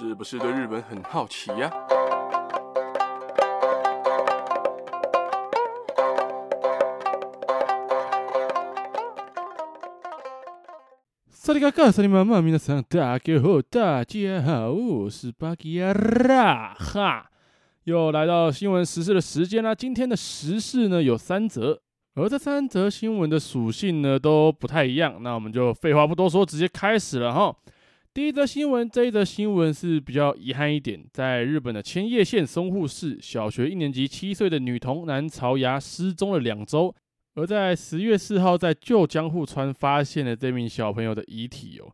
[0.00, 1.68] 是不是对日本很好奇呀？
[11.28, 17.28] 萨利嘎嘎，萨利妈妈，皆さん大家好，大家好，我是巴基亚拉哈，
[17.82, 19.74] 又来到新闻时事的时间啦。
[19.74, 21.80] 今天的时事呢有三则，
[22.14, 25.20] 而这三则新闻的属性呢都不太一样。
[25.24, 27.52] 那我们就废话不多说，直接开始了哈。
[28.14, 36.92] 第一则新闻，这一则新闻是比较遗憾一点，在日本的千叶县松户市，小学一年级七岁的女童南朝芽失踪了两周。
[37.34, 41.86] 而在十月四号，在旧江户川发现了这名小朋友的遗体哦。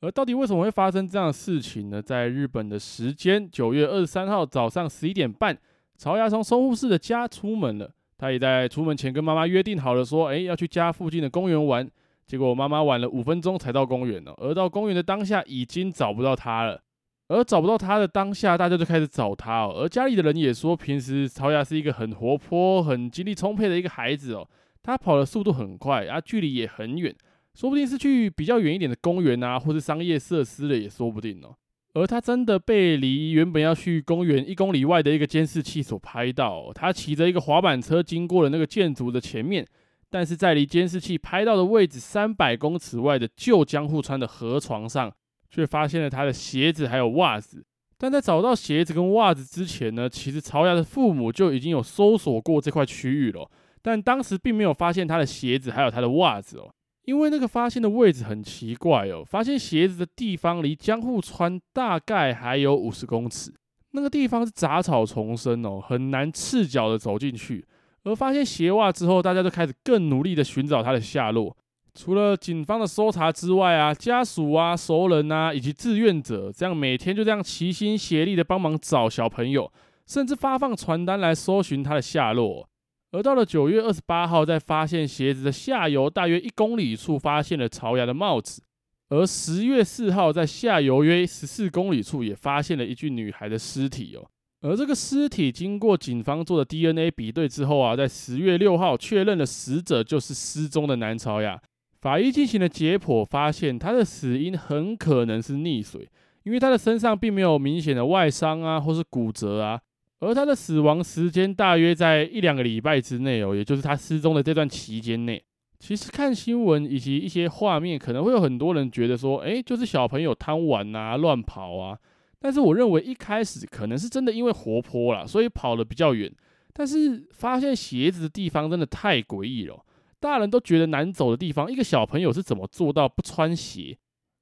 [0.00, 2.00] 而到底为什么会发生这样的事情呢？
[2.00, 5.58] 在日本的时间九月二十三号早上十一点半，
[5.96, 7.90] 朝芽从松户市的家出门了。
[8.16, 11.88] 他也在出门前跟妈妈约定好了，说：“诶，要去家附近的公园玩。”
[12.26, 14.32] 结果妈妈晚了五分钟才到公园呢。
[14.38, 16.80] 而到公园的当下，已经找不到他了。
[17.28, 19.72] 而找不到他的当下，大家就开始找他哦。
[19.78, 24.46] 而家里的人也说，平时朝亚是一个很活泼、很精力充沛的一个孩子哦。
[24.82, 27.14] 他跑的速度很快，啊，距离也很远，
[27.54, 31.54] 说不定是去比较远一点的公园啊，或是商业设施了，也说不定哦。
[31.94, 39.66] 而他真的被离原本要去公园一公里外的一个监视器所拍到哦，他骑着一个滑板车经过了那个建筑的前面，
[40.12, 45.10] 但是在离监视器拍到的位置三百公尺外的旧江户川的河床上，
[45.48, 47.64] 却发现了他的鞋子还有袜子。
[47.96, 53.50] 但在找到鞋子跟袜子之前呢，其实朝芽的父母就已经有搜索过这块区域了。
[53.80, 56.70] 但当时并没有发现他的鞋子，还有他的袜子哦，
[57.04, 59.24] 因为那个发现的位置很奇怪哦。
[59.24, 63.50] 发现鞋子的地方离江户川大概还有五十公尺，
[63.92, 67.64] 那个地方是杂草丛生哦，很难赤脚的走进去。
[68.04, 71.56] 而发现鞋袜之后，大家就开始更努力的寻找他的下落。
[71.94, 79.70] 除了警方的搜查之外啊，家属啊、熟人啊以及志愿者，这样每天就这样齐心协力的帮忙找小朋友，
[80.06, 82.68] 甚至发放传单来搜寻他的下落。
[83.10, 88.62] 而到了九月二十八号，在发现鞋子的下游大约一公里处，发现了朝芽的帽子。
[89.10, 94.26] 而十月四号，在下游约十四公里处，也发现了一具女孩的尸体哦。
[94.62, 101.60] 而这个尸体经过警方做的 DNA 比对之后啊，在十月六号确认了死者就是失踪的南朝芽。
[102.00, 106.08] 法医进行了解剖，发现他的死因很可能是溺水，
[106.44, 109.80] 因为他的身上并没有明显的外伤啊，或是骨折啊。
[110.20, 115.42] 而他的死亡时间大约在一两个礼拜之内哦，也就是他失踪的这段期间内。
[115.80, 121.98] 其实看新闻以及一些画面，可能会有很多人觉得说，诶，就是小朋友贪玩啊、乱跑啊。
[122.42, 126.28] 但是我认为一开始可能是真的因为活泼啦，所以跑得比较远。
[126.72, 129.80] 但是发现鞋子的地方真的太诡异了，
[130.18, 133.96] 大人都觉得难走的地方，一个小朋友是怎么做到不穿鞋，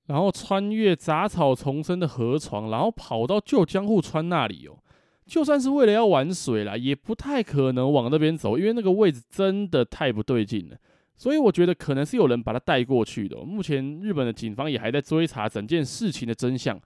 [0.07, 4.79] 然后穿越杂草丛生的河床，然后跑到旧江户川那里哦？
[5.27, 10.77] 就算是为了要玩水啦，也不太可能往那边走，因为那个位置真的太不对劲了。
[11.17, 13.37] 所以我觉得可能是有人把他带过去的。
[13.45, 16.81] 目前日本的警方也还在追查整件事情的真相，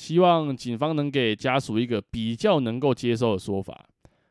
[0.00, 3.84] 希望警方能给家属一个比较能够接受的说法。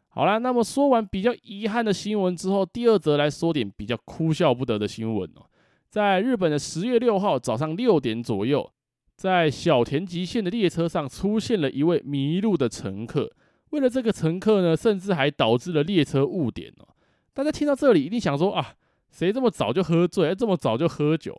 [0.07, 5.46] 好啦，那么说完比较遗憾的新闻之后，第二则来说点比较哭笑不得的新闻哦。
[5.88, 8.68] 在日本的十月六号早上六点左右。
[9.16, 13.30] 在小田急线的列车上出现了一位迷路的乘客，
[13.72, 16.88] 为了这个乘客呢，甚至还导致了列车误点哦。
[17.34, 18.74] 大家听到这里一定想说啊，
[19.12, 21.38] 谁这么早就喝醉，这么早就喝酒？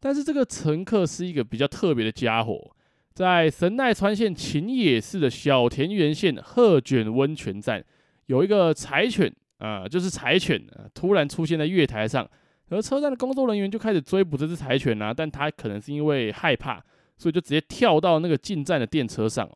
[0.00, 2.72] 但是这个乘客是一个比较特别的家伙，
[3.12, 7.84] 在神奈川县秦野市的小田原线鹤卷温泉站，
[8.26, 10.60] 有一个柴犬啊，就是柴犬，
[10.94, 12.28] 突然出现在月台上，
[12.68, 16.82] 而车站的工作人员就开始追捕这只柴犬啊，但他可能是因为害怕。
[17.18, 19.46] 所以就直接跳到那个进站的电车上，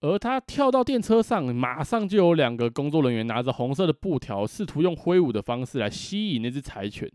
[0.00, 7.08] 而他跳到电车上，马上就有两个工作人员拿着红色的布条，试图用挥舞的方式来吸引那只柴犬。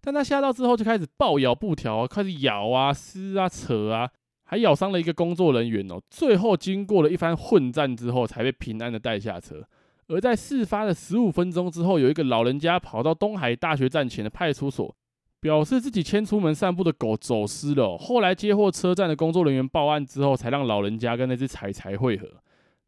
[0.00, 4.10] 但他吓到之后，就开始暴咬布条，开始咬啊、撕啊、扯啊，
[4.54, 6.00] 还咬伤了一个工作人员哦。
[6.08, 9.62] 最后经过了一番混战之后，才被平安的带下车。
[10.06, 14.94] 而在事发的十五分钟之后，有一个老人家跑到东海大学站前的派出所。
[15.40, 22.26] 表示自己牵出门散步的狗走失了，后来接获车站的工作人员报案之后，才让老人家跟那只柴柴会合。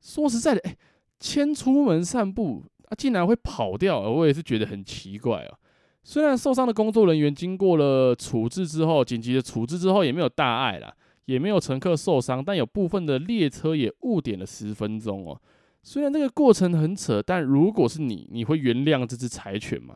[0.00, 0.74] 说实在的，哎，
[1.20, 5.58] 牵出门散步啊，竟然会跑掉，我也是觉得很奇怪啊。
[6.02, 10.94] 虽然受伤的工作人员经过了处置之后，紧急的处置之后也没有大碍啦，
[11.26, 15.40] 也没有乘客受伤，但有部分的列车也误点了十分钟哦。
[15.82, 19.94] 虽然这个过程很扯，但如果是你，你会原谅这只柴犬吗？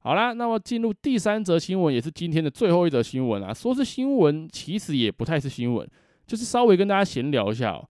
[0.00, 3.52] 好啦，那么进入第三则新闻，也是今天的最后一则新闻啊。
[3.52, 5.88] 说是新闻，其实也不太是新闻，
[6.24, 7.84] 就是稍微跟大家闲聊一下哦。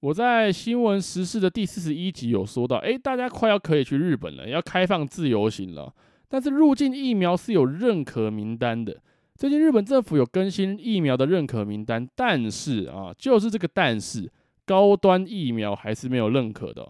[0.00, 5.94] 我在新闻时事的第四十一集有说到，诶，大家快要可以去日本了，要开放自由行了。
[6.28, 9.00] 但是入境疫苗是有认可名单的。
[9.42, 14.30] 最近日本政府有更新疫苗的认可名单，但是啊，就是这个但是，
[14.64, 16.88] 高端疫苗还是没有认可的。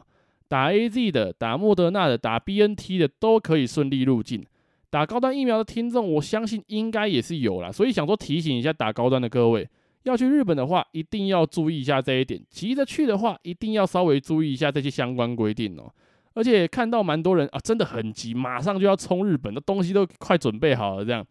[0.49, 4.45] 打 AZ 的、打莫德纳的、打 BNT 的都可以顺利入境。
[4.91, 9.67] 打高端疫苗的听众，我相信应该也是有啦，所以想说提醒一下打高端的各位。
[10.03, 12.39] 要去日本的话，一定要注意一下这一点。
[12.51, 15.91] 急着去的话，一定要稍微注意一下这些相关规定哦。
[16.35, 21.05] 而且看到蛮多人啊，真的很急，马上就要冲日本，的东西都快准备好了。
[21.07, 21.25] 这样，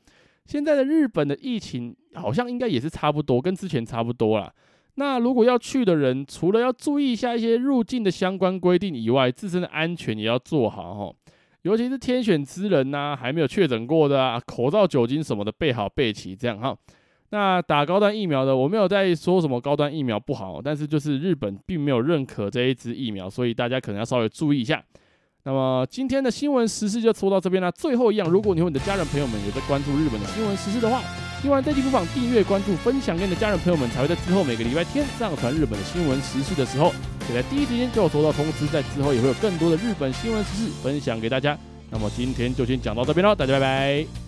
[0.45, 4.51] 现在的日本的疫情好像应该也是差不多，跟之前差不多啦。
[4.95, 11.15] 那如果要去的人，除了要注意一下一些入境的相关规定以外，自身的安全也要做好哦。
[11.61, 16.75] 尤其是天选之人呐、还没有确诊过的啊，口罩、酒精什么的备好备齐，这样哈。
[17.29, 24.83] 那打高端疫苗的，我没有在说什么高端疫苗不好，但是就是日本并没有认可这一支疫苗，所以大家可能要稍微注意一下。
[25.43, 27.71] 那么今天的新闻时事就说到这边了。
[27.71, 31.01] 最后一样，如果你和你的家人朋友们也在关注日本的新闻时事的话，
[31.41, 36.93] 听完这期播放订阅、关注、分享给你的家人朋友们，才会在之后每个礼拜天上传日本的新闻时事的时候，
[37.27, 38.67] 可以在第一时间就收到通知。
[38.67, 41.57] 在之后也会有更多的日本新闻时事分享给大家。
[41.89, 44.20] 那么今天就先讲到这边喽，大家拜拜。